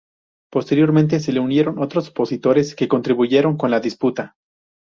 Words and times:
Posteriormente 0.51 1.19
se 1.19 1.31
le 1.31 1.39
unieron 1.39 1.77
otros 1.77 2.09
opositores 2.09 2.73
que 2.73 2.87
contribuyeron 2.87 3.55
con 3.55 3.69
la 3.69 3.79
disputa. 3.81 4.35